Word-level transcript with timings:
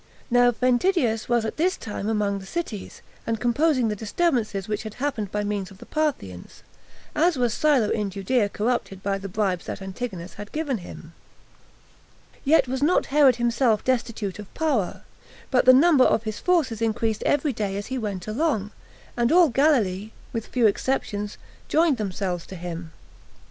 Now 0.31 0.49
Ventidius 0.49 1.29
was 1.29 1.45
at 1.45 1.57
this 1.57 1.77
time 1.77 2.09
among 2.09 2.39
the 2.39 2.47
cities, 2.47 3.03
and 3.27 3.39
composing 3.39 3.87
the 3.87 3.95
disturbances 3.95 4.67
which 4.67 4.81
had 4.81 4.95
happened 4.95 5.31
by 5.31 5.43
means 5.43 5.69
of 5.69 5.77
the 5.77 5.85
Parthians, 5.85 6.63
as 7.13 7.37
was 7.37 7.53
Silo 7.53 7.89
in 7.91 8.09
Judea 8.09 8.49
corrupted 8.49 9.03
by 9.03 9.19
the 9.19 9.29
bribes 9.29 9.67
that 9.67 9.79
Antigonus 9.79 10.33
had 10.33 10.51
given 10.51 10.79
him; 10.79 11.13
yet 12.43 12.67
was 12.67 12.81
not 12.81 13.05
Herod 13.13 13.35
himself 13.35 13.83
destitute 13.83 14.39
of 14.39 14.51
power, 14.55 15.03
but 15.51 15.65
the 15.65 15.71
number 15.71 16.03
of 16.05 16.23
his 16.23 16.39
forces 16.39 16.81
increased 16.81 17.21
every 17.21 17.53
day 17.53 17.77
as 17.77 17.85
he 17.93 17.99
went 17.99 18.25
along, 18.27 18.71
and 19.15 19.31
all 19.31 19.49
Galilee, 19.49 20.09
with 20.33 20.47
few 20.47 20.65
exceptions, 20.65 21.37
joined 21.67 21.97
themselves 21.97 22.47
to 22.47 22.55
him. 22.55 22.91